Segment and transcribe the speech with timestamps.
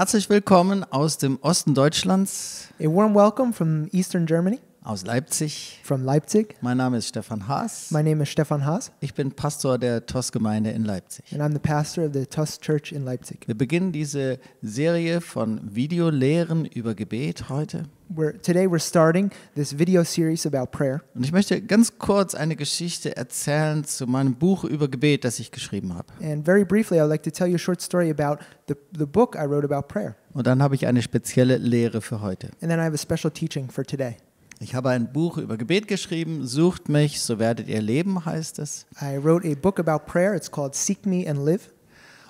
[0.00, 5.78] Herzlich willkommen aus dem Osten Deutschlands, A warm welcome from Eastern Germany, aus Leipzig.
[5.84, 6.54] from Leipzig.
[6.62, 7.90] Mein Name ist Stefan Haas.
[7.90, 11.24] My name is Stefan Haas, Ich bin Pastor der TOS-Gemeinde in Leipzig.
[11.32, 13.46] and I'm the pastor of the TUS Church in Leipzig.
[13.46, 17.84] Wir beginnen diese Serie von Videolehren über Gebet heute.
[18.12, 21.00] We're, today we're starting this video series about prayer.
[21.14, 25.52] Und ich möchte ganz kurz eine Geschichte erzählen zu meinem Buch über Gebet, das ich
[25.52, 26.06] geschrieben habe.
[26.22, 29.36] And very briefly, I'd like to tell you a short story about the, the book
[29.36, 30.16] I wrote about prayer.
[30.32, 32.48] Und dann habe ich eine spezielle Lehre für heute.
[32.62, 34.16] And then I have a special teaching for today.
[34.62, 38.84] Ich habe ein Buch über Gebet geschrieben, Sucht mich, so werdet ihr leben, heißt es.
[39.00, 40.34] I wrote a book about prayer.
[40.34, 41.70] It's called Seek Me and Live,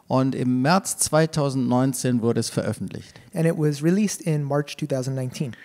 [0.06, 3.20] Und im März 2019 wurde es veröffentlicht.
[3.34, 5.56] and it was released in March 2019.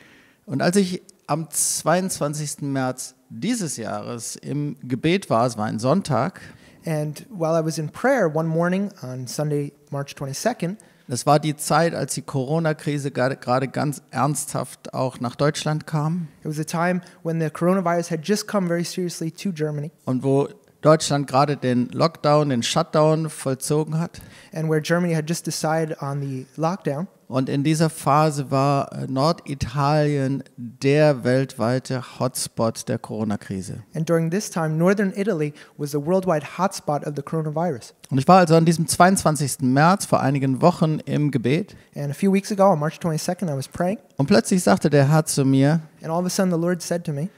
[0.47, 2.61] Und als ich am 22.
[2.61, 6.41] März dieses Jahres im Gebet war, es war ein Sonntag,
[6.87, 10.77] And while I was in prayer one morning on Sunday, March 22nd,
[11.07, 16.49] das war die Zeit, als die Corona-Krise gerade ganz ernsthaft auch nach Deutschland kam it
[16.49, 19.91] was a time when the coronavirus had just come very seriously to Germany.
[20.05, 20.47] und wo
[20.85, 24.21] Deutschland gerade den Lockdown, den Shutdown vollzogen hat.
[24.53, 27.07] and where Germany had just decided on the lockdown.
[27.27, 33.83] Und in dieser Phase war äh, Norditalien der weltweite Hotspot der Corona-Krise.
[33.95, 37.95] And during this time, northern Italy was the worldwide hotspot of the coronavirus.
[38.11, 39.61] Und ich war also an diesem 22.
[39.61, 43.57] März vor einigen Wochen im Gebet And a few weeks ago, on March 22nd, I
[43.57, 46.59] was praying, und plötzlich sagte der Herr zu mir, and all of a sudden the
[46.59, 47.29] Lord said to me,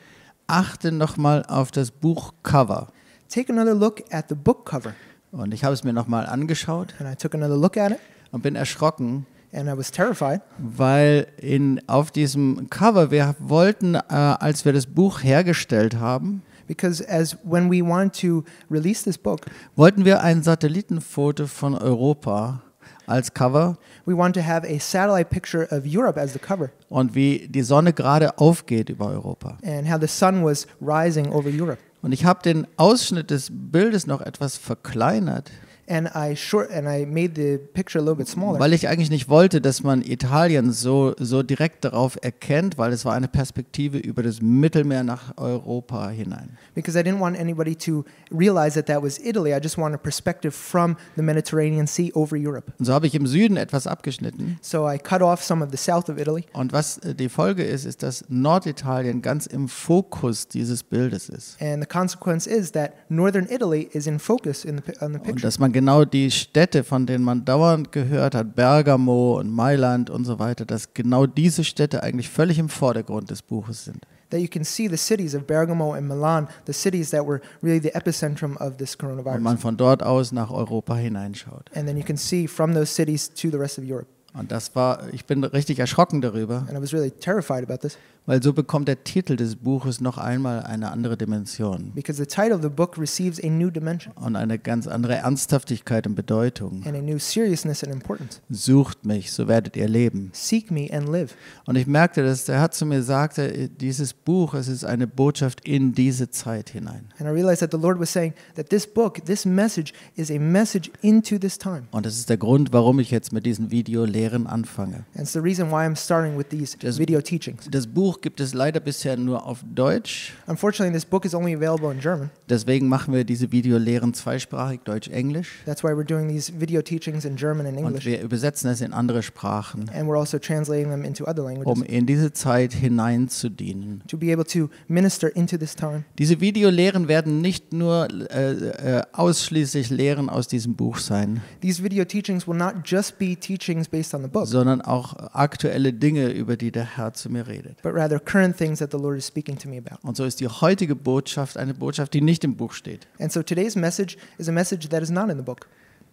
[0.48, 2.88] achte nochmal auf das Buchcover.
[3.30, 4.94] Take another look at the book cover.
[5.32, 8.00] Und ich habe es mir nochmal angeschaut And I took another look at it,
[8.32, 14.00] und bin erschrocken, and I was terrified weil in, auf diesem Cover, wir wollten, äh,
[14.10, 19.42] als wir das Buch hergestellt haben, because as when we wanted to release this book,
[19.76, 22.62] wollten wir ein Satellitenfoto von Europa
[23.08, 27.16] als Cover we wanted to have a satellite picture of Europe as the cover und
[27.16, 29.58] wie die Sonne gerade aufgeht über Europa.
[29.64, 31.80] and how the sun was rising over Europe.
[32.02, 35.52] Und ich habe den Ausschnitt des Bildes noch etwas verkleinert,
[35.90, 38.60] And I short and I made the picture a little bit smaller.
[38.60, 43.06] weil ich eigentlich nicht wollte, dass man Italien so, so direkt darauf erkennt, weil es
[43.06, 46.58] war eine Perspektive über das Mittelmeer nach Europa hinein.
[46.76, 49.54] because I didn't want anybody to realize that that was Italy.
[49.54, 52.74] I just wanted a perspective from the Mediterranean Sea over Europe.
[52.80, 54.58] Und so habe ich im Süden etwas abgeschnitten.
[54.62, 56.44] So I cut off some of the south of Italy.
[56.54, 61.62] Und was äh, die Folge ist, ist, dass Norditalien ganz im Fokus dieses Bildes ist.
[61.62, 65.24] And the consequence is that northern Italy is in focus in the, on the Und
[65.24, 65.42] picture.
[65.42, 70.26] dass man genau die Städte, von denen man dauernd gehört hat, Bergamo und Mailand und
[70.26, 74.04] so weiter, dass genau diese Städte eigentlich völlig im Vordergrund des Buches sind.
[74.32, 77.80] That you can see the cities of Bergamo and Milan, the cities that were really
[77.80, 79.42] the epicentrum of this Und coronavirus.
[79.44, 81.70] man von dort aus nach Europa hineinschaut.
[81.76, 84.08] And then you can see from those cities to the rest of Europe.
[84.34, 87.98] Und das war, ich bin richtig erschrocken darüber, And I was really terrified about this
[88.28, 92.54] weil so bekommt der Titel des Buches noch einmal eine andere Dimension because the title
[92.54, 96.84] of the book receives a new dimension und eine ganz andere Ernsthaftigkeit und Bedeutung.
[96.86, 98.42] and a new seriousness and importance.
[98.50, 100.30] Sucht mich, so werdet ihr leben.
[100.34, 101.36] Seek me and live.
[101.66, 105.68] Und ich merkte, dass der Herr zu mir sagte, dieses Buch, es ist eine Botschaft
[105.68, 107.06] in diese Zeit hinein.
[107.20, 110.38] And I realized that the Lord was saying that this book, this message, is a
[110.38, 111.84] message into this time.
[111.92, 115.06] Und das ist der Grund, warum ich jetzt mit diesen Videolehren anfange.
[115.14, 117.68] And it's the reason why I'm starting with these Just- video teachings.
[117.72, 120.34] Das Buch gibt es leider bisher nur auf Deutsch.
[120.48, 122.30] Unfortunately, this book is only available in German.
[122.50, 125.50] Deswegen machen wir diese Videolehren zweisprachig, Deutsch-Englisch.
[125.66, 128.06] That's why we're doing these video teachings in German and Und English.
[128.06, 131.84] wir übersetzen es in andere Sprachen, And we're also translating them into other languages um
[131.84, 134.02] in diese Zeit hineinzudienen.
[134.08, 136.04] to be able to minister into this time.
[136.18, 138.52] Diese Videolehren werden nicht nur äh,
[138.98, 143.88] äh, ausschließlich Lehren aus diesem Buch sein, These video teachings will not just be teachings
[143.88, 147.82] based on the book, sondern auch aktuelle Dinge, über die der Herr zu mir redet.
[147.84, 149.98] but rather current things that the Lord is speaking to me about.
[150.08, 153.08] Und so ist die heutige Botschaft eine Botschaft, die nicht im Buch steht.
[153.20, 155.68] And so today's message is a message that is not in the book.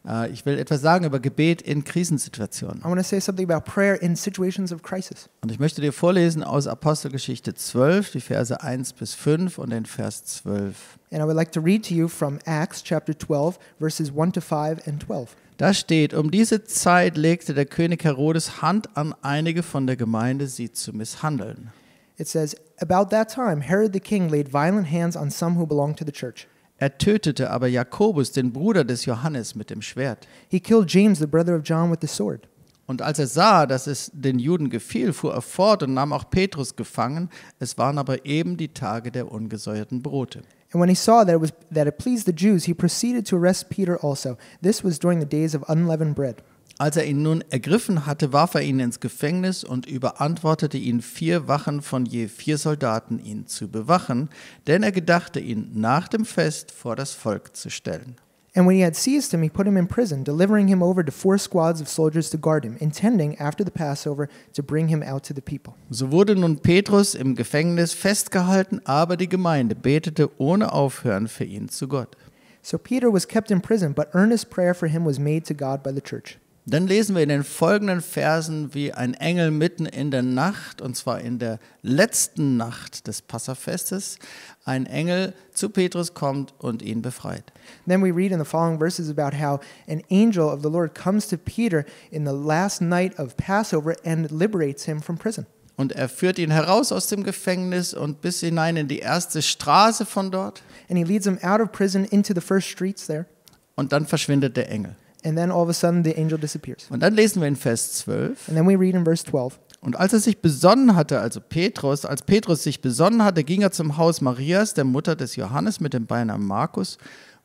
[0.06, 2.80] Äh, ich will etwas sagen über Gebet in Krisensituationen.
[2.80, 5.28] I want to say something about prayer in situations of crisis.
[5.42, 9.86] Und ich möchte dir vorlesen aus Apostelgeschichte 12, die Verse 1 bis 5 und den
[9.86, 10.98] Vers 12.
[11.10, 14.40] And I would like to read to you from Acts chapter 12, verses 1 to
[14.40, 15.36] 5 and 12.
[15.56, 20.48] Da steht, um diese Zeit legte der König Herodes Hand an einige von der Gemeinde,
[20.48, 21.70] sie zu misshandeln.
[22.16, 25.96] It says, About that time, Herod the king laid violent hands on some who belonged
[25.98, 26.46] to the church.
[26.80, 30.26] Er tötete aber Jakobus, den Bruder des Johannes, mit dem Schwert.
[30.48, 32.48] He killed James, the brother of John, with the sword.
[32.86, 36.28] Und als er sah, dass es den Juden gefiel, fuhr er fort und nahm auch
[36.28, 37.30] Petrus gefangen.
[37.58, 40.42] Es waren aber eben die Tage der ungesäuerten Brote.
[40.72, 43.36] And when he saw that it, was, that it pleased the Jews, he proceeded to
[43.36, 44.36] arrest Peter also.
[44.60, 46.42] This was during the days of unleavened bread.
[46.76, 51.46] Als er ihn nun ergriffen hatte, warf er ihn ins Gefängnis und überantwortete ihn vier
[51.46, 54.28] Wachen von je vier Soldaten, ihn zu bewachen,
[54.66, 58.16] denn er gedachte, ihn nach dem Fest vor das Volk zu stellen.
[58.56, 61.10] And when he had seized him, he put him in prison, delivering him over to
[61.10, 65.24] four squads of soldiers to guard him, intending, after the Passover, to bring him out
[65.24, 65.74] to the people.
[65.90, 71.68] So wurde nun Petrus im Gefängnis festgehalten, aber die Gemeinde betete ohne Aufhören für ihn
[71.68, 72.16] zu Gott.
[72.62, 75.82] So Peter was kept in prison, but earnest prayer for him was made to God
[75.82, 76.38] by the church.
[76.66, 80.96] Dann lesen wir in den folgenden Versen, wie ein Engel mitten in der Nacht, und
[80.96, 84.18] zwar in der letzten Nacht des Passafestes,
[84.64, 87.52] ein Engel zu Petrus kommt und ihn befreit.
[87.86, 91.28] Then we read in the following verses about how an angel of the Lord comes
[91.28, 95.44] to Peter in the last night of Passover and liberates him from prison.
[95.76, 100.06] Und er führt ihn heraus aus dem Gefängnis und bis hinein in die erste Straße
[100.06, 100.62] von dort.
[100.88, 103.26] And he leads him out of prison into the first streets there.
[103.74, 104.96] Und dann verschwindet der Engel.
[105.24, 106.86] And then all of a sudden the angel disappears.
[106.90, 108.48] Und dann lesen wir in Vers 12.
[108.48, 109.58] And then we read in verse 12.
[109.80, 113.70] Und als er sich besonnen hatte, also Petrus, als Petrus sich besonnen hatte, ging er
[113.70, 116.98] zum Haus Marias, der Mutter des Johannes mit dem Beinamen Markus,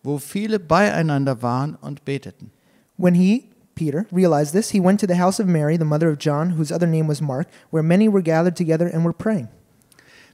[0.03, 2.51] wo viele beieinander waren und beteten.
[2.97, 6.17] When he, Peter, realized this, he went to the house of Mary, the mother of
[6.19, 9.47] John, whose other name was Mark, where many were gathered together and were praying.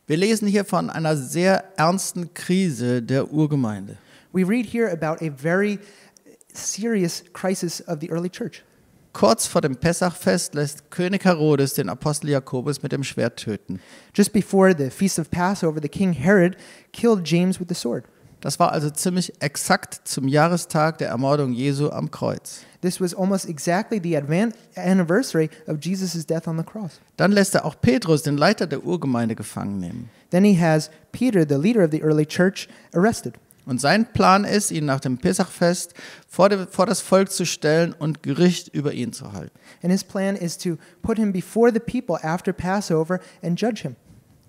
[0.08, 3.98] Wir lesen hier von einer sehr ernsten Krise der Urgemeinde.
[4.32, 5.80] We read here about a very
[6.56, 8.63] serious crisis of the early church.
[9.13, 13.80] Kurz vor dem Pessachfest lässt König Herodes den Apostel Jakobus mit dem Schwert töten.
[14.13, 16.57] Just before the feast of Passover, the king Herod
[16.92, 18.04] killed James with the sword.
[18.42, 22.66] Das war also ziemlich exakt zum Jahrestag der Ermordung Jesu am Kreuz.
[22.81, 24.16] This was almost exactly the
[24.75, 27.00] anniversary of Jesus' death on the cross.
[27.18, 30.10] Dann lässt er auch Petrus, den Leiter der Urgemeinde, gefangen nehmen.
[30.30, 33.34] Then he has Peter, the leader of the early church, arrested.
[33.66, 35.94] Und sein Plan ist, ihn nach dem Pessachfest
[36.28, 39.58] vor, dem, vor das Volk zu stellen und Gericht über ihn zu halten.
[39.82, 43.96] And his plan is to put him before the people after Passover and judge him.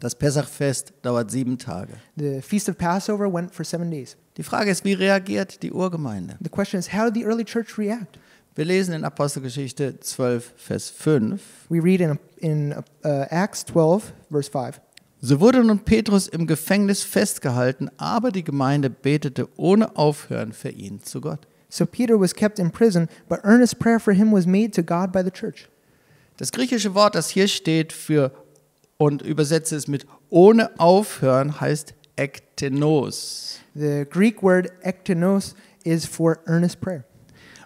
[0.01, 1.95] Das Pessachfest dauert sieben Tage.
[2.17, 4.17] The feast of Passover went for seven days.
[4.37, 6.37] Die Frage ist, wie reagiert die Urgemeinde?
[6.43, 8.19] The question is, how did the early church react?
[8.55, 11.41] Wir lesen in Apostelgeschichte 12, Vers 5.
[11.69, 12.75] We read in, in
[13.05, 14.81] uh, Acts 12, verse 5.
[15.29, 21.03] So wurde nun Petrus im Gefängnis festgehalten, aber die Gemeinde betete ohne Aufhören für ihn
[21.03, 21.49] zu Gott.
[21.69, 25.11] So Peter was kept in prison, but earnest prayer for him was made to God
[25.11, 25.69] by the church.
[26.37, 28.31] Das griechische Wort, das hier steht für
[28.99, 33.59] und übersetze es mit ohne Aufhören, heißt ektenos.
[33.75, 37.03] The Greek word ektenos is for earnest prayer.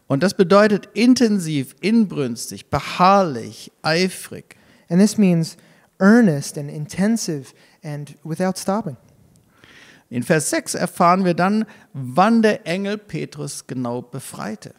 [0.06, 4.56] Und das bedeutet intensiv, inbrünstig, beharrlich, eifrig.
[4.88, 5.58] And this means
[6.00, 7.52] earnest and intensive
[7.82, 8.96] and without stopping.
[10.10, 14.74] In Vers 6 erfahren wir dann, wann der Engel Petrus genau befreite.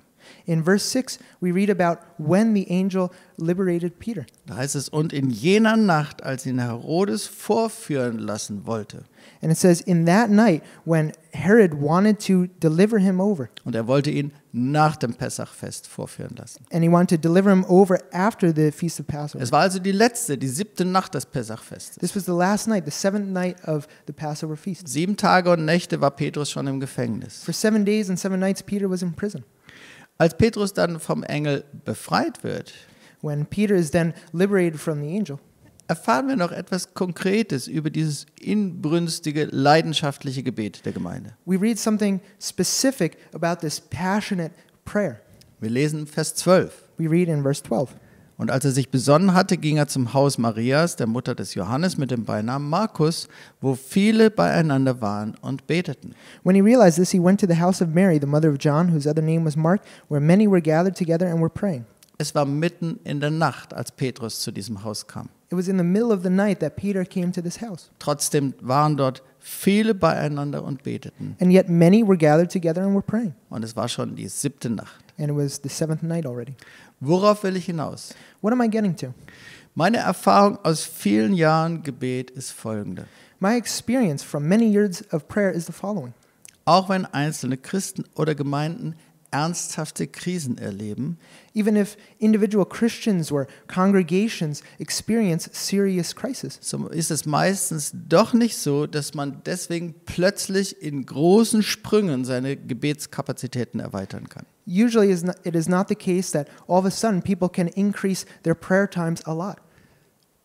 [0.45, 4.25] In verse 6, we read about when the angel liberated Peter.
[4.45, 9.03] Da heißt es, und in jener Nacht, als ihn Herodes vorführen lassen wollte,
[9.43, 13.87] And it says, in that night when Herod wanted to deliver him over, und er
[13.87, 16.63] wollte ihn nach dem Pessachfest vorführen lassen.
[16.71, 19.43] and he wanted to deliver him over after the Feast of Passover.
[19.43, 21.95] Es war also die letzte, die siebte Nacht des Pessachfestes.
[21.97, 24.87] This was the last night, the seventh night of the Passover feast.
[24.87, 27.43] Sieben Tage und Nächte war Petrus schon im Gefängnis.
[27.43, 29.43] For seven days and seven nights, Peter was in prison.
[30.19, 32.73] Als Petrus dann vom Engel befreit wird,
[33.23, 35.39] When Peter is then liberated from the angel,
[35.91, 41.33] erfahren wir noch etwas Konkretes über dieses inbrünstige, leidenschaftliche Gebet der Gemeinde.
[41.45, 44.51] we read something specific about this passionate
[44.85, 45.19] prayer.
[45.59, 46.71] Wir lesen Vers 12.
[46.97, 47.89] We read in verse 12.
[48.37, 51.97] Und als er sich besonnen hatte, ging er zum Haus Marias, der Mutter des Johannes,
[51.97, 53.27] mit dem Beinamen Markus,
[53.59, 56.15] wo viele beieinander waren und beteten.
[56.43, 58.93] When he realized this, he went to the house of Mary, the mother of John,
[58.93, 61.83] whose other name was Mark, where many were gathered together and were praying.
[62.17, 65.27] Es war mitten in der Nacht, als Petrus zu diesem Haus kam.
[65.51, 67.89] It was in the middle of the night that Peter came to this house.
[67.99, 71.35] Trotzdem waren dort viele beieinander und beteten.
[71.41, 73.35] And yet many were gathered together and were praying.
[73.49, 75.03] Und es war schon die siebte Nacht.
[75.17, 76.55] And it was the seventh night already.
[77.01, 78.13] Worauf will ich hinaus?
[78.39, 79.13] What am I getting to?
[79.75, 83.07] Meine Erfahrung aus vielen Jahren Gebet ist folgende.
[83.41, 86.13] My experience from many years of prayer is the following.
[86.63, 88.95] Auch wenn einzelne Christen oder Gemeinden
[89.31, 91.17] ernsthafte Krisen erleben,
[91.53, 98.57] Even if individual Christians or congregations experience serious crisis, so ist es meistens doch nicht
[98.57, 104.45] so, dass man deswegen plötzlich in großen Sprüngen seine Gebetskapazitäten erweitern kann.
[104.65, 108.55] usually it is not the case that all of a sudden people can increase their
[108.55, 109.57] prayer times a lot.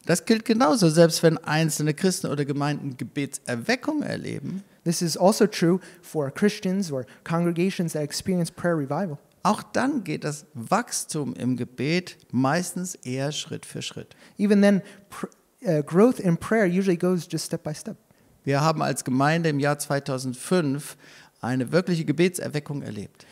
[0.07, 4.63] Das gilt genauso, selbst wenn einzelne Christen oder Gemeinden Gebetserweckung erleben.
[4.87, 9.19] This is also true for Christians or congregations that experience prayer revival.
[9.43, 14.17] auch dann geht das Wachstum im Gebet meistens eher Schritt für Schritt.
[14.39, 15.29] Even then, pr-
[15.67, 17.97] uh, growth in prayer usually goes just step by step.
[18.45, 20.97] Wir haben als Gemeinde im Jahr 2005
[21.41, 23.27] eine wirkliche Gebetserweckung erlebt.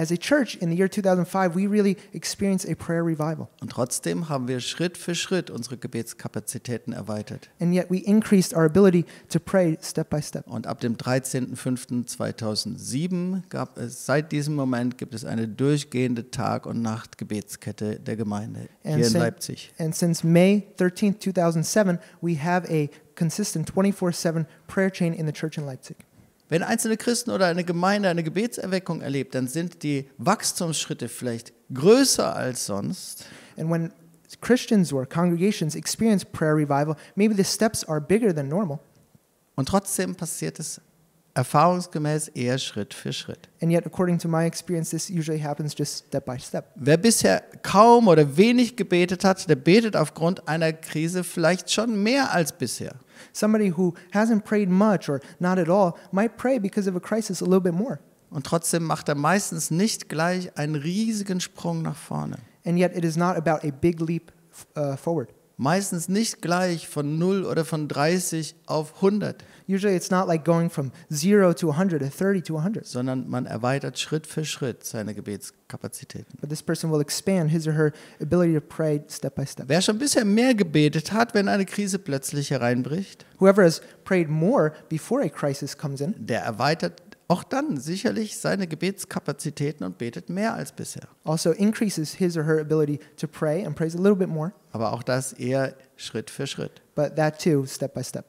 [0.00, 3.50] As a church in the year 2005, we really experienced a prayer revival.
[3.60, 7.50] Und trotzdem haben wir Schritt für Schritt unsere Gebetskapazitäten erweitert.
[7.60, 10.46] And yet we increased our ability to pray step by step.
[10.46, 16.80] Und ab dem 13.05.2007 gab es, seit diesem Moment gibt es eine durchgehende Tag- und
[16.80, 19.70] Nacht-Gebetskette der Gemeinde hier in Leipzig.
[19.78, 25.32] and since May 13th, 2007, we have a consistent 24 7 prayer chain in the
[25.32, 25.98] church in Leipzig.
[26.50, 32.34] Wenn einzelne Christen oder eine Gemeinde eine Gebetserweckung erlebt, dann sind die Wachstumsschritte vielleicht größer
[32.34, 33.24] als sonst.
[33.56, 33.92] And when
[34.40, 38.80] Christians or congregations experience prayer revival, maybe the steps are bigger than normal.
[39.54, 40.80] Und trotzdem passiert es
[41.40, 43.48] erfahrungsgemäß eher Schritt für Schritt.
[43.62, 46.66] And yet, according to my experience, this usually happens just step by step.
[46.76, 52.32] Wer bisher kaum oder wenig gebetet hat, der betet aufgrund einer Krise vielleicht schon mehr
[52.32, 52.94] als bisher.
[53.32, 57.42] Somebody who hasn't prayed much or not at all might pray because of a crisis
[57.42, 57.98] a little bit more.
[58.30, 62.36] Und trotzdem macht er meistens nicht gleich einen riesigen Sprung nach vorne.
[62.64, 64.32] And yet, it is not about a big leap
[64.76, 65.30] uh, forward.
[65.60, 70.68] Meistens nicht gleich von 0 oder von 30 auf 100, Usually, it's not like going
[70.68, 75.14] from zero to 100 or 30 to 100, sondern man erweitert Schritt für Schritt seine
[75.14, 76.38] Gebetskapazitäten.
[76.40, 79.68] but this person will expand his or her ability to pray step by step.
[79.68, 84.72] Wer schon bisher mehr gebetet hat, wenn eine Krise plötzlich hereinbricht, Whoever has prayed more
[84.88, 87.00] before a crisis comes in der erweitert
[87.30, 91.08] auch dann sicherlich seine Gebetskapazitäten und betet mehr als bisher.
[91.24, 94.92] also increases his or her ability to pray and prays a little bit more, Aber
[94.92, 96.82] auch das eher Schritt für Schritt.
[96.94, 98.24] but that too step by step.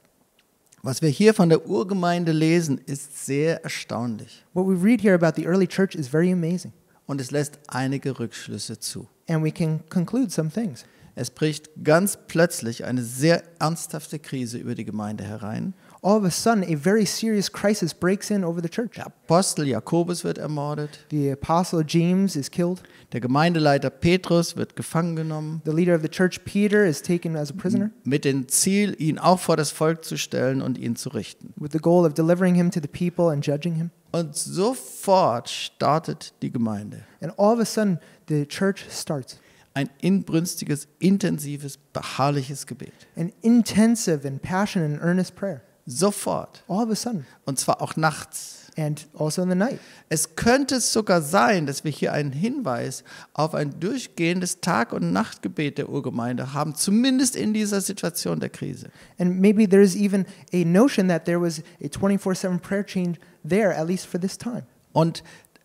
[0.83, 5.33] Was wir hier von der Urgemeinde lesen, ist sehr erstaunlich What we read here about
[5.39, 6.73] the early church is very amazing,
[7.07, 9.07] und es lässt einige Rückschlüsse zu.
[9.27, 10.85] and we can conclude some things.
[11.13, 15.73] Es bricht ganz plötzlich eine sehr ernsthafte Krise über die Gemeinde herein.
[16.03, 18.95] All of a sudden, a very serious crisis breaks in over the church.
[18.95, 22.81] Der Apostel Jakobus wird ermordet, The apostle James is killed.
[23.11, 27.51] der Gemeindeleiter Petrus wird gefangen genommen, The leader of the church, Peter, is taken as
[27.51, 31.09] a prisoner mit dem Ziel, ihn auch vor das Volk zu stellen und ihn zu
[31.09, 31.53] richten.
[31.55, 33.91] with the goal of delivering him to the people and judging him.
[34.11, 37.03] Und sofort startet die Gemeinde.
[37.21, 39.39] And all of a sudden, the church starts
[39.75, 42.91] Ein inbrünstiges, intensives, beharrliches Gebet.
[43.15, 45.61] an intensive and passionate and earnest prayer.
[45.85, 46.63] Sofort.
[46.67, 48.57] All of a sudden, Und zwar auch nachts.
[48.77, 49.79] and also in the night.
[50.07, 55.77] Es könnte sogar sein, dass wir hier einen Hinweis auf ein durchgehendes Tag- und Nachtgebet
[55.77, 58.89] der Urgemeinde haben, zumindest in dieser Situation der Krise.
[59.19, 63.19] And maybe there is even a notion that there was a 24 7 prayer change
[63.47, 64.63] there, at least for this time.
[64.93, 65.21] Und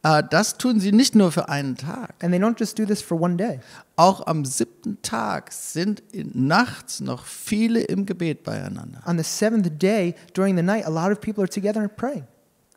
[0.06, 2.14] äh, das tun sie nicht nur für einen Tag.
[2.22, 3.60] And they don't just do this for one day.
[3.96, 9.02] Auch am siebten Tag sind in, nachts noch viele im Gebet beieinander.
[9.06, 12.25] On the seventh day, during the night, a lot of people are together and praying.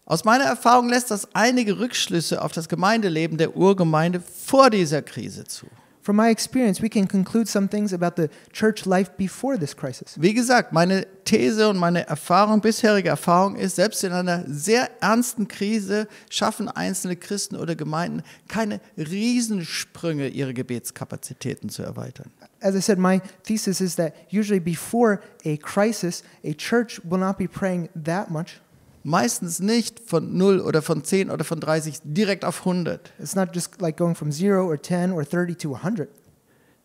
[0.06, 5.44] Aus meiner Erfahrung lässt das einige Rückschlüsse auf das Gemeindeleben der Urgemeinde vor dieser Krise
[5.44, 5.68] zu.
[6.10, 10.16] From my experience, we can conclude some things about the church life before this crisis.
[10.20, 15.48] Wie gesagt, meine These und meine Erfahrung, bisherige Erfahrung ist, selbst in einer sehr ernsten
[15.48, 22.32] Krise schaffen einzelne Christen oder Gemeinden keine Riesensprünge, ihre Gebetskapazitäten zu erweitern.
[22.60, 27.38] As I said, my thesis is that usually before a crisis, a church will not
[27.38, 28.60] be praying that much.
[29.04, 33.50] Meistens nicht von 0 oder von 10 oder von 30 direkt auf 100, It's not
[33.56, 36.10] just like going from zero or 10 or 30 to 100.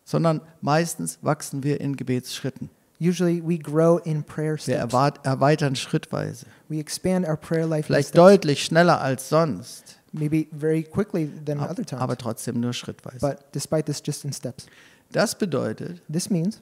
[0.05, 2.69] sondern meistens wachsen wir in Gebetsschritten.
[3.01, 4.93] Usually we grow in prayer Wir steps.
[4.93, 6.45] erwart- erweitern schrittweise.
[6.69, 11.71] We expand our prayer life Vielleicht deutlich schneller als sonst, maybe very quickly than ab-
[11.71, 13.19] other times, aber trotzdem nur schrittweise.
[13.19, 14.67] but despite this, just in steps.
[15.11, 16.61] Das bedeutet, This means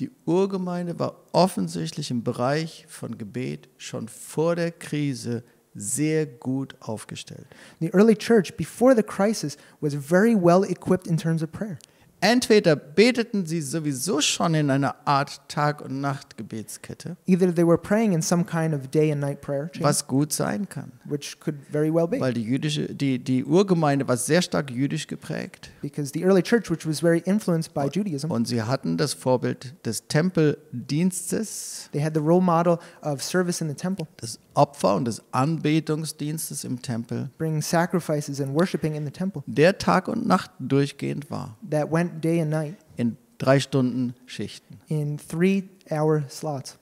[0.00, 5.42] Die Urgemeinde war offensichtlich im Bereich von Gebet schon vor der Krise
[5.74, 7.46] sehr gut aufgestellt.
[7.80, 11.78] the early church, before the crisis, was very well equipped in terms of prayer.
[12.20, 18.12] Entweder beteten sie sowieso schon in einer Art Tag- und Nachtgebetskette, Either they were praying
[18.12, 21.56] in some kind of day and night prayer, chain, was gut sein kann, which could
[21.70, 25.70] very well be, weil die, jüdische, die, die Urgemeinde war sehr stark jüdisch geprägt.
[25.80, 29.74] Because the early church, which was very influenced by Judaism, und sie hatten das Vorbild
[29.86, 35.04] des Tempeldienstes, they had the role model of service in the temple, des Opfer- und
[35.04, 40.50] des Anbetungsdienstes im Tempel, bringing sacrifices and worshiping in the temple der Tag und Nacht
[40.58, 44.78] durchgehend war, that went day and night in drei Stunden Schichten.
[44.88, 46.78] in three hour slots.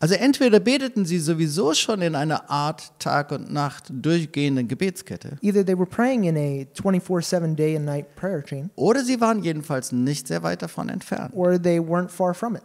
[0.00, 5.64] Also entweder beteten sie sowieso schon in einer Art Tag und Nacht durchgehenden Gebetskette, Either
[5.64, 9.42] they were praying in a 24 7 day and night prayer chain, oder sie waren
[9.42, 11.30] jedenfalls nicht sehr weit davon entfernt.
[11.34, 12.62] or they weren't far from it.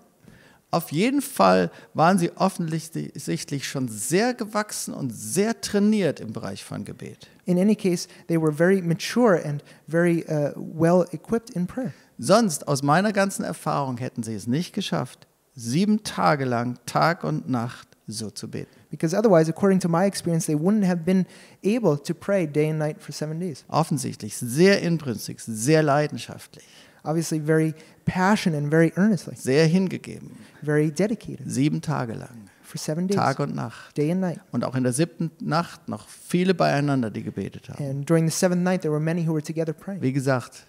[0.72, 6.86] Auf jeden Fall waren sie offensichtlich schon sehr gewachsen und sehr trainiert im Bereich von
[6.86, 7.28] Gebet.
[7.46, 11.94] In any case, they were very mature and very uh, well equipped in prayer.
[12.20, 17.50] Sonst, aus meiner ganzen Erfahrung, hätten sie es nicht geschafft, sieben Tage lang, Tag und
[17.50, 18.70] Nacht so zu beten.
[18.90, 21.26] Because otherwise, according to my experience, they wouldn't have been
[21.64, 23.64] able to pray day and night for seven days.
[23.68, 26.66] Offensichtlich sehr inbrünstig, sehr leidenschaftlich,
[27.04, 27.74] Obviously, very
[28.06, 33.40] passionate and very earnestly, sehr hingegeben, very dedicated sieben Tage lang, for seven days, Tag
[33.40, 33.98] und Nacht.
[33.98, 34.40] day and night.
[34.52, 37.84] Und auch in der siebten Nacht noch viele beieinander, die gebetet haben.
[37.84, 40.02] And during the seventh night, there were many who were together praying.
[40.02, 40.66] Wie gesagt,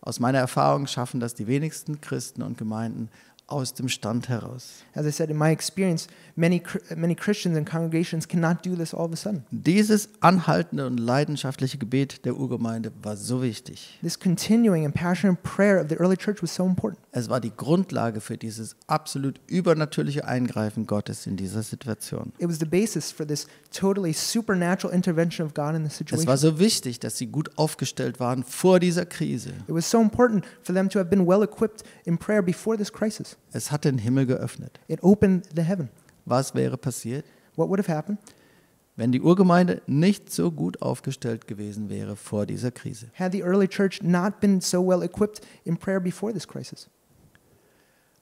[0.00, 3.08] aus meiner Erfahrung schaffen das die wenigsten Christen und Gemeinden
[3.46, 4.84] aus dem Stand heraus.
[4.94, 6.62] As I said, in my experience, many,
[6.96, 9.44] many Christians and congregations cannot do this all of a sudden.
[9.50, 13.98] Dieses anhaltende und leidenschaftliche Gebet der Urgemeinde war so wichtig.
[14.02, 17.03] This continuing and passionate prayer of the early church was so important.
[17.16, 22.32] Es war die Grundlage für dieses absolut übernatürliche Eingreifen Gottes in dieser Situation.
[22.38, 26.26] It was the basis for this totally supernatural intervention of God in the Es situation.
[26.26, 29.50] war so wichtig, dass sie gut aufgestellt waren vor dieser Krise.
[29.68, 32.92] It was so important for them to have been well equipped in prayer before this
[32.92, 33.36] crisis.
[33.52, 34.80] Es hat den Himmel geöffnet.
[34.88, 35.90] It opened the heaven.
[36.24, 38.18] Was wäre passiert, What would have happened
[38.96, 43.06] wenn die Urgemeinde nicht so gut aufgestellt gewesen wäre vor dieser Krise?
[43.14, 46.88] had the early church not been so well equipped in prayer before this crisis?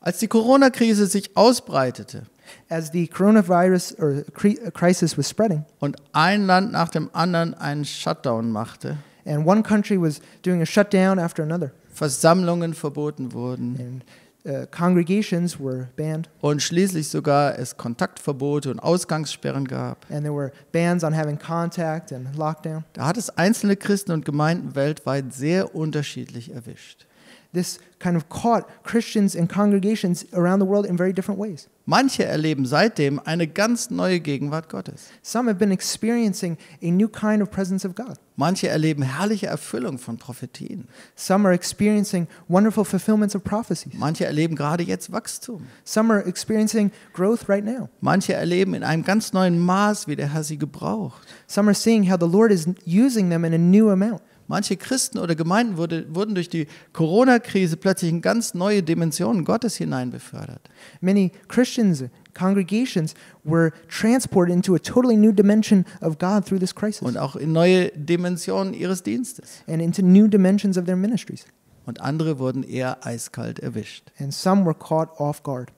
[0.05, 2.25] Als die Corona-Krise sich ausbreitete
[2.69, 7.85] As the coronavirus or uh, crisis was spreading, und ein Land nach dem anderen einen
[7.85, 14.05] Shutdown machte, and one country was doing a shutdown after another, Versammlungen verboten wurden and
[14.45, 20.51] uh, congregations were banned, und schließlich sogar es Kontaktverbote und Ausgangssperren gab, and there were
[20.73, 22.85] bans on having contact and lockdown.
[22.95, 27.07] da hat es einzelne Christen und Gemeinden weltweit sehr unterschiedlich erwischt.
[27.53, 31.69] This kind of caught Christians and congregations around the world in very different ways.
[31.85, 35.11] Manche erleben seitdem eine ganz neue Gegenwart Gottes.
[35.23, 38.19] Some have been experiencing a new kind of presence of God.
[38.37, 40.89] Manche erleben herrliche Erfüllung von Prophetien.
[41.15, 43.93] Some are experiencing wonderful fulfillments of prophecies.
[43.99, 45.67] Manche erleben gerade jetzt Wachstum.
[45.85, 47.91] Some are experiencing growth right now.
[48.01, 51.27] Manche erleben in einem ganz neuen Maß, wie der Herr sie gebraucht.
[51.47, 54.23] Some are seeing how the Lord is using them in a new amount.
[54.49, 59.77] Manche Christen oder Gemeinden wurde, wurden durch die Corona-Krise plötzlich in ganz neue Dimensionen Gottes
[59.77, 60.69] hineinbefördert.
[61.01, 67.03] Many Christians, congregations were transported into a totally new dimension of God through this crisis
[67.03, 69.63] Und auch in neue Dimensionen ihres Dienstes.
[69.67, 71.47] and into new dimensions of their ministries.
[71.85, 74.13] Und andere wurden eher eiskalt erwischt.
[74.19, 75.73] And some were caught off guard.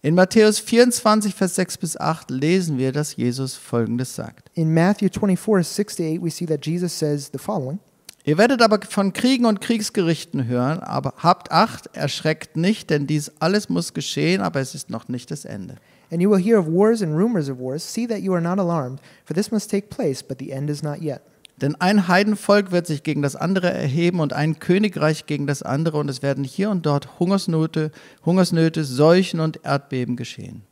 [0.00, 4.48] In Matthäus 24, Vers 6 bis 8 lesen wir, dass Jesus Folgendes sagt.
[4.54, 7.80] In Matthew 24, 6 to 8, we see that Jesus says the following
[8.22, 13.32] Ihr werdet aber von Kriegen und Kriegsgerichten hören, aber habt Acht, erschreckt nicht, denn dies
[13.40, 15.76] alles muss geschehen, aber es ist noch nicht das Ende.
[16.12, 17.82] And you will hear of wars and rumors of wars.
[17.82, 20.80] See that you are not alarmed, for this must take place, but the end is
[20.80, 21.22] not yet.
[21.60, 25.98] Denn ein Heidenvolk wird sich gegen das andere erheben und ein Königreich gegen das andere,
[25.98, 27.90] und es werden hier und dort Hungersnöte,
[28.24, 30.62] Hungersnöte, Seuchen und Erdbeben geschehen.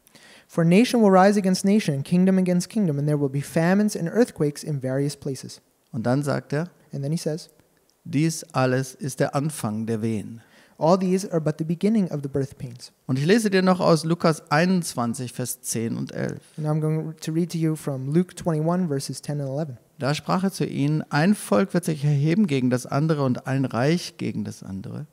[0.48, 3.96] For nation will rise against nation, and kingdom against kingdom, and there will be famines
[3.96, 5.60] and earthquakes in various places.
[5.90, 7.50] Und dann sagt er, And then he says,
[8.04, 10.40] dies alles ist der Anfang der Wehen.
[10.78, 12.92] All these are but the beginning of the birth pains.
[13.06, 16.40] Und ich lese dir noch aus Lukas 21, Vers 10 und 11.
[16.58, 19.76] And I'm going to read to you from Luke 21, verses 10 and 11.
[19.98, 23.64] Da sprach er zu ihnen, ein Volk wird sich erheben gegen das andere und ein
[23.64, 25.06] Reich gegen das andere.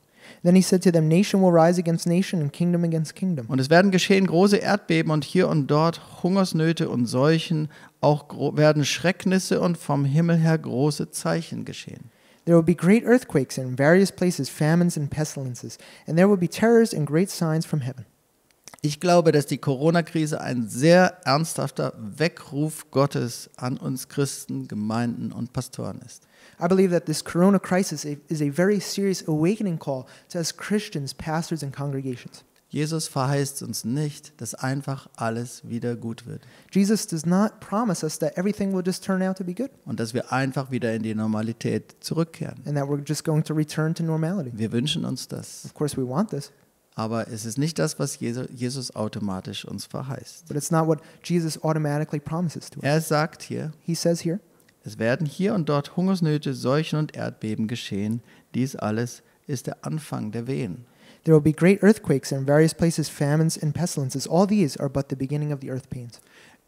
[0.44, 3.46] Then he said to them, Nation will rise against nation, and kingdom against kingdom.
[3.48, 7.70] Und es werden geschehen große Erdbeben und hier und dort Hungersnöte und Seuchen,
[8.02, 8.26] auch
[8.58, 12.12] werden Schrecknisse und vom Himmel her große Zeichen geschehen.
[12.46, 16.48] There will be great earthquakes in various places, famines and pestilences, and there will be
[16.48, 18.06] terrors and great signs from heaven.
[18.86, 25.54] Ich glaube, dass die Corona-Krise ein sehr ernsthafter Weckruf Gottes an uns Christen, Gemeinden und
[25.54, 26.28] Pastoren ist.
[26.60, 31.14] I believe that this corona crisis is a very serious awakening call to us Christians,
[31.14, 32.44] pastors, and congregations.
[32.74, 38.18] Jesus verheißt uns nicht, dass einfach alles wieder gut wird Jesus does not promise us
[38.18, 41.04] that everything will just turn out to be good und dass wir einfach wieder in
[41.04, 42.56] die Normalität zurückkehren.
[42.66, 44.52] and that we're just going to return to normality.
[44.58, 46.52] Wir wünschen uns das, Of course, we want this,
[46.96, 50.48] aber es ist nicht das, was Jesu- Jesus automatisch uns verheißt.
[50.48, 52.84] but it's not what Jesus automatically promises to us.
[52.86, 54.40] Er sagt hier, He says here,
[54.84, 58.22] es werden hier und dort Hungersnöte, Seuchen und Erdbeben geschehen.
[58.56, 60.86] Dies alles ist der Anfang der Wehen.
[61.24, 64.28] There will be great earthquakes in various places famines and pestilences.
[64.28, 66.20] All these are but the beginning of the earth pains.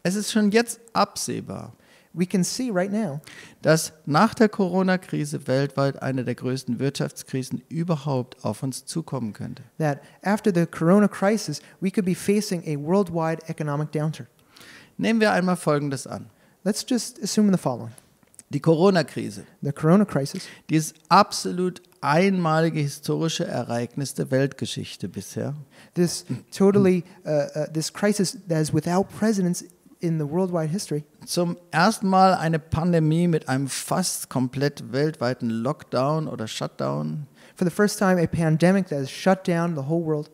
[0.02, 1.72] Es ist schon jetzt absehbar,
[2.16, 3.20] We can see right now
[3.60, 9.62] dass nach der Corona-Krise weltweit eine der größten Wirtschaftskrisen überhaupt auf uns zukommen könnte.
[9.78, 14.26] that after the corona crisis, we could be facing a worldwide economic downturn.
[14.96, 16.30] Nehmen wir einmal Folgendes an.
[16.64, 17.92] Let's just assume the following
[18.48, 25.54] Die Corona-Krise, the corona crisis, dieses absolut einmalige historische Ereignis der Weltgeschichte bisher,
[25.94, 26.24] this
[26.56, 29.64] totally, uh, uh, this crisis that is without precedence
[29.98, 36.28] in the worldwide history, zum ersten Mal eine Pandemie mit einem fast komplett weltweiten Lockdown
[36.28, 37.26] oder Shutdown.
[37.56, 40.30] for the first time, a pandemic that has shut down the whole world.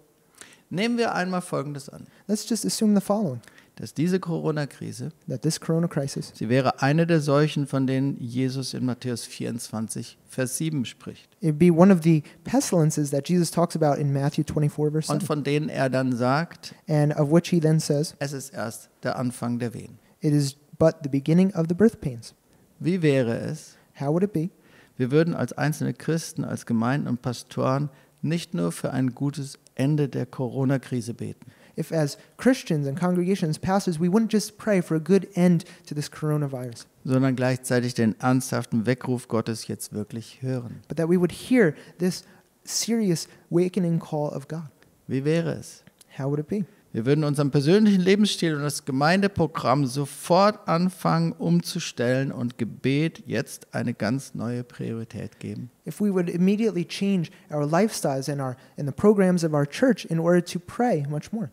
[0.70, 3.40] Nehmen wir einmal Folgendes an, Let's just assume the following
[3.76, 5.88] dass diese Corona-Krise, that this corona
[6.34, 11.54] sie wäre eine der solchen, von denen Jesus in Matthäus 24, Vers 7 spricht It'd
[11.54, 15.26] be one of the pestilences that Jesus talks about in Matthew 24, verse und 7,
[15.26, 19.18] von denen er dann sagt, and of which he then says, es ist erst der
[19.18, 19.98] Anfang der Wehen.
[20.20, 22.34] It is but the beginning of the birth pains.
[22.78, 24.50] Wie wäre es, How would it be
[24.96, 30.08] wir würden als einzelne Christen, als Gemeinden und Pastoren nicht nur für ein gutes Ende
[30.08, 35.00] der Corona-Krise beten, if, as Christians and congregations, pastors, we wouldn't just pray for a
[35.00, 40.80] good end to this coronavirus, sondern gleichzeitig den ernsthaften Weckruf Gottes jetzt wirklich hören?
[40.88, 42.24] but that we would hear this
[42.64, 44.68] serious wakening call of God?
[45.08, 45.82] Wie wäre es?
[46.18, 46.64] How would it be?
[46.92, 53.94] Wir würden unseren persönlichen Lebensstil und das Gemeindeprogramm sofort anfangen umzustellen und Gebet jetzt eine
[53.94, 55.70] ganz neue Priorität geben.
[55.86, 60.04] If we would immediately change our lifestyles and, our, and the programs of our church
[60.04, 61.50] in order to pray much more?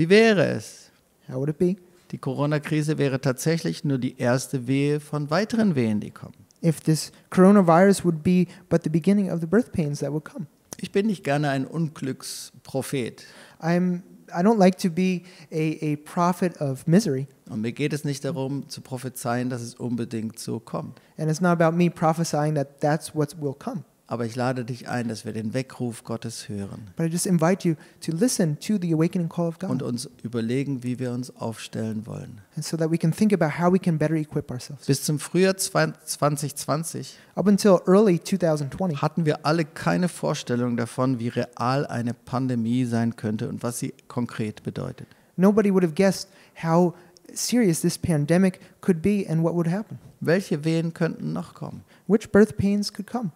[0.00, 0.90] Wie wäre es?
[1.28, 1.76] How would it be
[2.10, 6.32] Die Corona-Krise wäre tatsächlich nur die erste Wehe von weiteren Wehen, die kommen.
[6.62, 10.46] if this coronavirus would be but the beginning of the birth pains that would come?
[10.78, 13.26] Ich bin nicht gerne ein Unglücksprophet.
[13.60, 14.00] I'm,
[14.34, 15.20] I don't like to be
[15.52, 19.74] a, a prophet of misery, Und mir geht es nicht darum, zu prophezeien, dass es
[19.74, 20.98] unbedingt so kommt.
[21.18, 23.84] and it's not about me prophesying that that's what will come.
[24.12, 27.66] Aber ich lade dich ein, dass wir den Weckruf Gottes hören But I just invite
[27.66, 31.34] you to listen to the awakening call of und God, uns überlegen, wie wir uns
[31.36, 32.40] aufstellen wollen.
[32.56, 34.86] and so that we can think about how we can better equip ourselves.
[34.86, 41.28] Bis zum Frühjahr 2020 Up until early 2020, hatten wir alle keine Vorstellung davon, wie
[41.28, 45.06] real eine Pandemie sein könnte und was sie konkret bedeutet.
[45.36, 46.28] nobody would have guessed
[46.62, 46.94] how
[47.32, 49.98] serious this pandemic could be and what would happen.
[50.20, 51.82] Welche Wehen könnten noch kommen?
[52.06, 53.30] Which birth pains could come?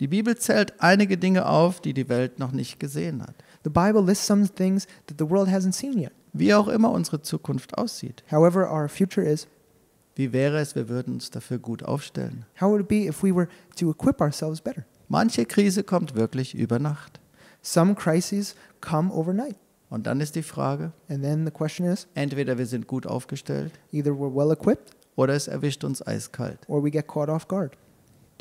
[0.00, 3.34] Die Bibel zählt einige Dinge auf, die die Welt noch nicht gesehen hat.
[3.64, 6.12] The Bible lists some things that the world hasn't seen yet.
[6.32, 8.24] Wie auch immer unsere Zukunft aussieht.
[8.30, 9.46] However, our future is.
[10.14, 12.44] Wie wäre es, wir würden uns dafür gut aufstellen?
[12.60, 14.84] How would it be if we were to equip ourselves better?
[15.08, 17.20] Manche Krise kommt wirklich über Nacht.
[17.62, 19.56] Some crises come overnight.
[19.88, 23.72] Und dann ist die Frage, And then the question is entweder wir sind gut aufgestellt
[23.92, 26.58] either we're well equipped oder es erwischt uns eiskalt.
[26.66, 27.76] or we get caught off guard.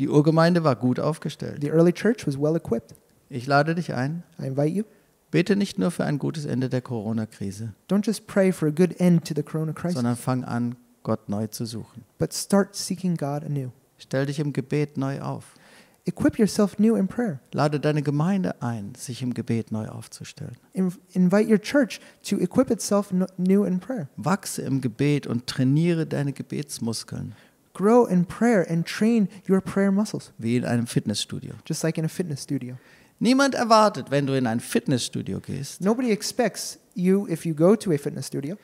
[0.02, 1.60] Die Urgemeinde war gut aufgestellt.
[1.62, 2.96] The early church was well equipped.
[3.30, 4.84] Ich lade dich ein, I invite you.
[5.30, 9.00] bete nicht nur für ein gutes Ende der Corona-Krise, Don't just pray for a good
[9.00, 12.04] end to the corona crisis, sondern fang an, Gott neu zu suchen.
[12.18, 13.70] but start seeking God anew.
[14.00, 15.54] Stell dich im Gebet neu auf.
[16.06, 17.40] Equip yourself new in prayer.
[17.54, 20.58] Lade deine Gemeinde ein, sich im Gebet neu aufzustellen.
[20.74, 24.10] In- invite your church to equip itself new in prayer.
[24.18, 27.36] Wachse im Gebet und trainiere deine Gebetsmuskeln,
[27.73, 31.53] Grow in prayer and train your prayer muscles, wie in einem Fitnessstudio.
[31.67, 32.75] just like in a fitness studio.
[33.19, 37.91] Niemand erwartet, wenn du in ein Fitnessstudio gehst, Nobody expects you, if you go to
[37.91, 38.57] a fitness studio,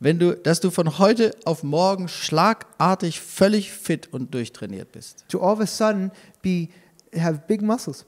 [0.00, 5.24] wenn du, dass du von heute auf morgen schlagartig völlig fit und durchtrainiert bist.
[5.28, 6.10] to all of a sudden
[6.42, 6.68] be
[7.16, 8.04] have big muscles,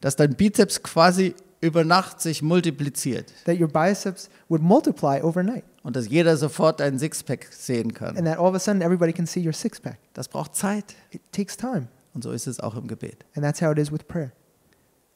[0.00, 5.96] Dass dein Bizeps quasi über Nacht sich multipliziert that your biceps would multiply overnight, und
[5.96, 8.16] dass jeder sofort deinen Sixpack sehen kann.
[8.16, 9.98] and that all of a sudden everybody can see your six pack.
[10.14, 10.94] Das braucht Zeit.
[11.10, 13.24] It takes time, Und so ist es auch im Gebet.
[13.34, 14.32] and that's how it is with prayer.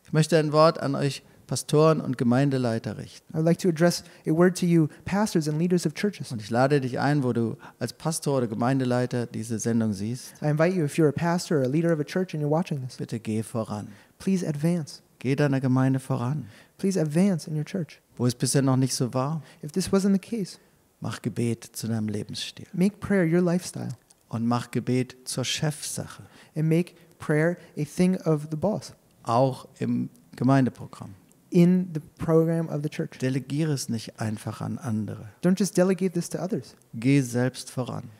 [0.04, 3.30] Ich möchte ein Wort an euch Pastoren und Gemeindeleiter richten.
[3.32, 6.32] I would like to address a word to you, pastors and leaders of churches.
[6.32, 10.32] Und ich lade dich ein, wo du als Pastor oder Gemeindeleiter diese Sendung siehst.
[10.40, 12.50] I invite you, if you're a pastor or a leader of a church and you're
[12.50, 13.88] watching this, Bitte geh voran.
[14.18, 15.02] please advance.
[15.18, 16.46] Geh deiner Gemeinde voran.
[16.78, 18.00] Please advance in your church.
[18.16, 20.58] Wo es bisher noch nicht so war, If this wasn't the case,
[21.00, 22.66] mach Gebet zu deinem Lebensstil.
[22.72, 23.96] make prayer your lifestyle
[24.28, 26.22] Und mach Gebet zur Chefsache.
[26.54, 28.92] and make prayer a thing of the boss
[29.24, 31.14] Auch im Gemeindeprogramm.
[31.50, 33.18] in the program of the church.
[33.18, 35.28] Delegiere es nicht einfach an andere.
[35.42, 36.74] Don't just delegate this to others.
[36.94, 38.10] Geh selbst voran.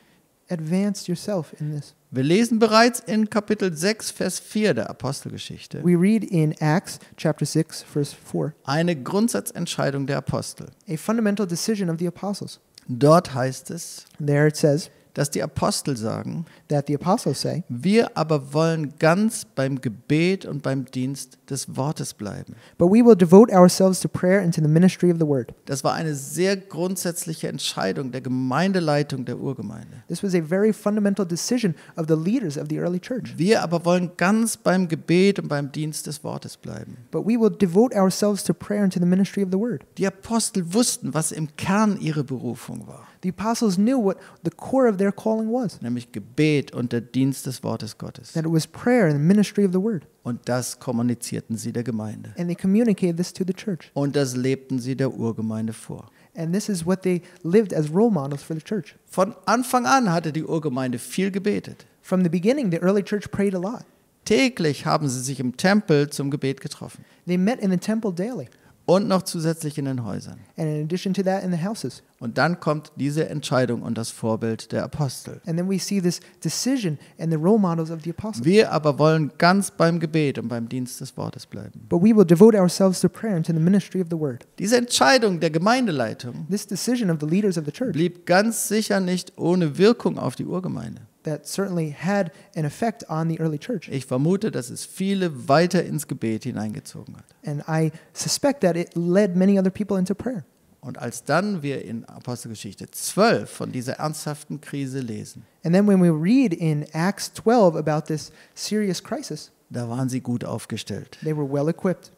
[0.49, 1.95] Advance yourself in this.
[2.15, 7.45] Wir lesen bereits in Kapitel 6, Vers 4 der Apostelgeschichte We read in Acts chapter
[7.45, 10.67] 6, verse 4, eine Grundsatzentscheidung der Apostel.
[10.87, 12.61] a fundamental decision of the apostles.
[12.87, 18.15] Dort heißt es, There it says dass die Apostel sagen, that the apostles say, wir
[18.15, 22.55] aber wollen ganz beim Gebet und beim Dienst des Wortes bleiben.
[22.77, 25.53] But we will devote ourselves to prayer and to the ministry of the word.
[25.65, 30.03] Das war eine sehr grundsätzliche Entscheidung der Gemeindeleitung der Urgemeinde.
[30.07, 33.33] This was a very fundamental decision of the leaders of the early church.
[33.37, 36.97] Wir aber wollen ganz beim Gebet und beim Dienst des Wortes bleiben.
[37.11, 39.85] But we will devote ourselves to prayer and to the ministry of the word.
[39.97, 44.87] Die Apostel wussten, was im Kern ihre Berufung war, The apostles knew what the core
[44.87, 48.33] of their calling was nämlich Gebet und der Dienst des Wortes Gottes.
[48.33, 50.05] that it was prayer and the ministry of the word.
[50.21, 52.35] Und das kommunizierten sie der Gemeinde.
[52.37, 53.89] And they communicated this to the church.
[53.95, 56.11] Und das lebten sie der Urgemeinde vor.
[56.35, 58.95] And this is what they lived as role models for the church.
[59.07, 61.87] Von Anfang an hatte die Urgemeinde viel gebetet.
[62.03, 63.85] From the beginning, the early church prayed a lot.
[64.25, 67.03] Täglich haben sie sich im Tempel zum Gebet getroffen.
[67.25, 68.49] They met in the temple daily,
[68.85, 70.37] Und noch zusätzlich in den Häusern.
[70.57, 72.03] and in addition to that, in the houses.
[72.19, 75.41] Und dann kommt diese Entscheidung und das Vorbild der Apostel.
[75.45, 78.45] And then we see this decision and the role models of the apostles.
[78.45, 81.85] Wir aber wollen ganz beim Gebet und beim Dienst des Wortes bleiben.
[81.89, 84.45] But we will devote ourselves to prayer and to the ministry of the word.
[84.59, 88.99] Diese Entscheidung der Gemeindeleitung This decision of the leaders of the church blieb ganz sicher
[88.99, 91.01] nicht ohne Wirkung auf die Urgemeinde.
[91.25, 93.89] That certainly had an effect on the early church.
[93.89, 97.25] Ich vermute, dass es viele weiter ins Gebet hineingezogen hat.
[97.45, 100.45] And I suspect that it led many other people into prayer.
[100.81, 105.99] Und als dann wir in Apostelgeschichte 12 von dieser ernsthaften Krise lesen, And then when
[105.99, 111.17] we read in Acts 12 about this serious crisis, da waren sie gut aufgestellt.
[111.23, 112.11] they were well equipped.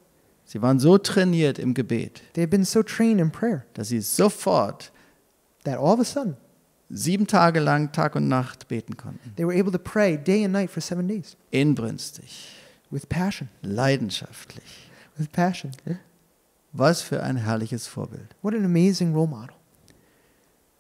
[0.44, 4.02] Sie waren so trainiert im Gebet, They had been so trained in prayer dass sie
[4.02, 4.92] sofort
[5.64, 6.36] that all of a sudden
[6.90, 9.34] sieben Tage lang Tag und Nacht beten konnten.
[9.36, 12.48] they were able to pray day and night for seven days Inbrünstig,
[12.92, 13.50] with passion.
[13.62, 14.90] leidenschaftlich.
[15.18, 15.72] With passion.
[16.74, 18.36] Was für ein herrliches Vorbild.
[18.42, 19.56] What an amazing role model.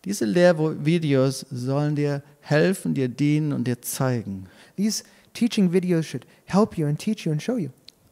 [0.05, 6.77] Diese Lehrvideos sollen dir helfen, dir dienen und dir zeigen, These teaching videos should help
[6.77, 7.69] you and teach you and show you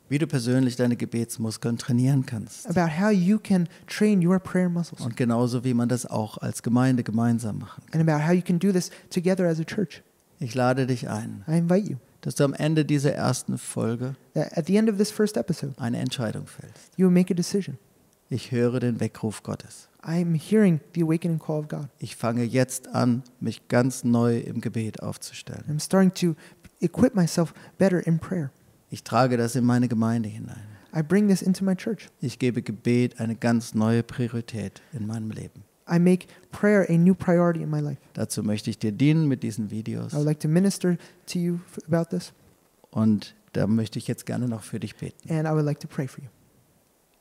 [0.09, 2.67] wie du persönlich deine Gebetsmuskeln trainieren kannst.
[2.67, 6.61] about how you can train your prayer muscles Und genauso wie man das auch als
[6.63, 8.01] Gemeinde gemeinsam machen kann.
[8.01, 10.03] and about how you can do this together as a church.
[10.39, 14.65] Ich lade dich ein, I invite you dass du am Ende dieser ersten Folge at
[14.65, 16.91] the end of this first episode, eine Entscheidung fällst.
[16.97, 17.77] you make a decision.
[18.29, 19.87] Ich höre den Weckruf Gottes.
[20.01, 21.87] I'm hearing the awakening call of God.
[21.99, 25.63] Ich fange jetzt an, mich ganz neu im Gebet aufzustellen.
[25.69, 26.35] I'm starting to
[26.81, 28.49] equip myself better in prayer.
[28.89, 30.63] Ich trage das in meine Gemeinde hinein.
[30.95, 32.07] I bring this into my church.
[32.21, 35.63] Ich gebe Gebet eine ganz neue Priorität in meinem Leben.
[35.91, 37.99] I make prayer a new priority in my life.
[38.13, 40.13] Dazu möchte ich dir dienen mit diesen Videos.
[40.13, 42.31] I would like to minister to you about this,
[42.91, 45.29] Und da möchte ich jetzt gerne noch für dich beten.
[45.29, 46.29] and I would like to pray for you.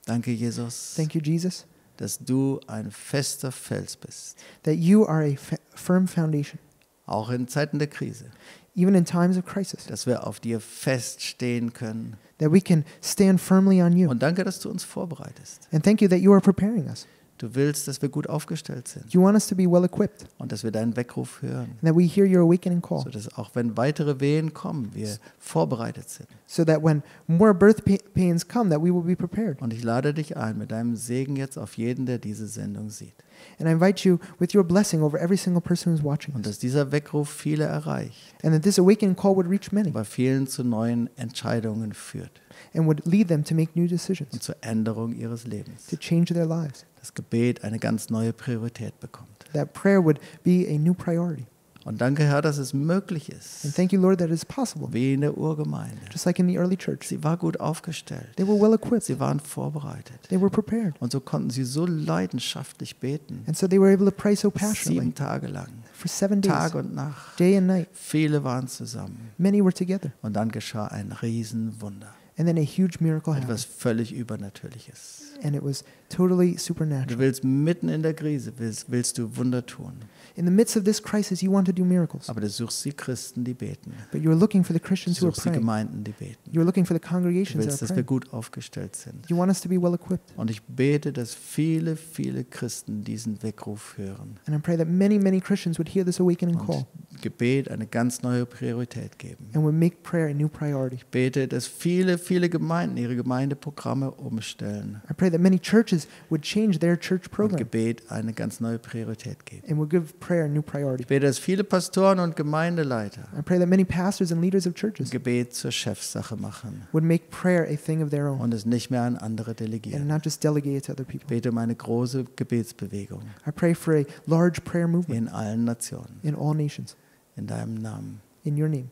[0.06, 5.36] Danke, Jesus, Thank you, Jesus, dass du ein fester Fels bist, that you are a
[5.74, 6.58] firm foundation,
[7.06, 8.26] auch in Zeiten der Krise,
[8.74, 12.16] even in times of crisis, dass wir auf dir feststehen können.
[12.38, 14.10] that we can stand firmly on you.
[14.10, 15.68] Und danke, dass du uns vorbereitest.
[15.72, 17.06] And thank you that you are preparing us.
[17.38, 20.52] Du willst, dass wir gut aufgestellt sind You want us to be well equipped, und
[20.52, 23.76] dass wir deinen Weckruf hören, and that we hear your awakening call, sodass auch wenn
[23.76, 26.28] weitere Wehen kommen, wir vorbereitet sind.
[26.46, 29.60] so that when more birth pa- pains come, that we will be prepared.
[29.60, 33.14] Und ich lade dich ein mit deinem Segen jetzt auf jeden, der diese Sendung sieht.
[33.58, 36.58] And I invite you with your blessing over every single person who's watching Und dass
[36.60, 40.62] dieser Weckruf viele erreicht, and that this awakening call would reach many bei vielen zu
[40.62, 42.40] neuen Entscheidungen führt
[42.74, 45.86] and would lead them to make new decisions, und zur Änderung ihres Lebens.
[45.86, 46.86] to change their lives.
[47.04, 49.28] Das Gebet eine ganz neue Priorität bekommt.
[49.52, 51.44] That prayer would be a new priority.
[51.84, 54.88] Und danke, Herr, dass es möglich And ist, thank you, Lord, that it's possible.
[54.90, 55.98] wie in der Urgemeinde.
[56.10, 59.20] Just like in the early church, Sie war gut aufgestellt, they were well equipped, sie
[59.20, 60.18] waren vorbereitet.
[60.30, 60.94] they were prepared.
[60.98, 64.50] Und so konnten sie so leidenschaftlich beten, And so they were able to pray so
[64.50, 67.38] passionately sieben Tage lang, for seven days, Tag und Nacht.
[67.38, 67.88] day and night.
[67.92, 69.28] Viele waren zusammen.
[69.36, 70.10] Many were together.
[70.22, 72.14] Und dann geschah ein Riesenwunder.
[72.36, 73.48] And then a huge miracle happened.
[73.50, 75.20] Etwas völlig Übernatürliches.
[75.42, 77.18] And it was totally Du supernatural.
[77.18, 79.92] willst mitten in der Krise, willst, willst du Wunder tun.
[80.36, 82.92] In the midst of this crisis, you want to do miracles, Aber du suchst die
[82.92, 83.92] Christen, die beten.
[84.10, 85.60] but you're looking for the Du Christians who are suchst die praying.
[85.62, 86.50] Gemeinden, die beten.
[86.52, 88.22] You're looking for the Du congregations willst, that dass wir praying.
[88.24, 89.28] gut aufgestellt sind.
[89.28, 90.32] You want us to be well equipped.
[90.36, 94.38] Und ich bete, dass viele, viele Christen diesen Weckruf hören.
[94.46, 96.86] And I pray that many, many Christians would hear this awakening call.
[97.14, 99.46] Und Gebet eine ganz neue Priorität geben.
[99.54, 100.96] and would make prayer a new priority.
[100.96, 106.42] Ich bete, dass viele, viele Gemeinden ihre Gemeindeprogramme umstellen I pray that many churches would
[106.42, 109.62] change their church und program Gebet eine ganz neue Priorität geben.
[109.68, 111.02] and would give prayer a new priority.
[111.02, 114.74] Ich bete, dass viele Pastoren und Gemeindeleiter I pray that many pastors and leaders of
[114.74, 118.66] churches Gebet zur Chefsache machen would make prayer a thing of their own und es
[118.66, 120.06] nicht mehr an andere and delegieren.
[120.06, 121.28] not just delegate it to other Ich people.
[121.28, 126.18] bete um eine große Gebetsbewegung I pray for a large prayer movement in allen Nationen.
[126.22, 126.96] in all nations.
[127.36, 128.20] In deinem Namen.
[128.44, 128.90] In your name,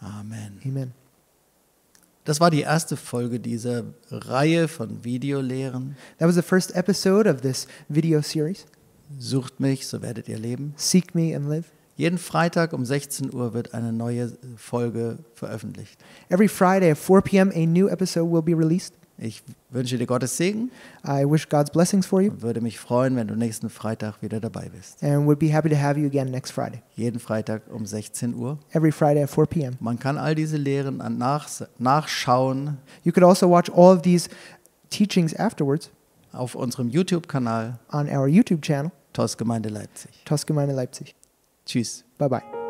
[0.00, 0.60] Amen.
[0.64, 0.92] amen.
[2.24, 5.94] Das war die erste Folge dieser Reihe von Videolehren.
[6.18, 8.66] That was the first episode of this video series,
[9.18, 10.72] Sucht mich, so werdet ihr leben.
[10.76, 11.66] Seek Me and Live.
[11.96, 16.02] Jeden Freitag um 16 Uhr wird eine neue Folge veröffentlicht.
[16.28, 18.94] Every Friday at 4 p.m., a new episode will be released.
[19.16, 20.70] Ich wünsche dir Gottes Segen
[21.06, 24.40] I wish God's blessings for you und würde mich freuen, wenn du nächsten Freitag wieder
[24.40, 25.02] dabei bist.
[25.02, 26.82] and would be happy to have you again next Friday.
[26.96, 28.58] Jeden Freitag um 16 Uhr.
[28.72, 29.76] Every Friday at 4 p.m.
[29.80, 31.48] Man kann all diese Lehren nach,
[31.78, 34.28] nachschauen You could also watch all of these
[34.90, 35.90] teachings afterwards
[36.32, 40.10] auf unserem YouTube-Kanal on our YouTube channel, TOS Gemeinde Leipzig.
[40.24, 41.14] Tosgemeinde Leipzig.
[41.64, 42.04] Tschüss.
[42.18, 42.63] Bye bye.